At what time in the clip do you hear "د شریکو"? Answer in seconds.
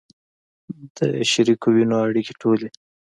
0.97-1.67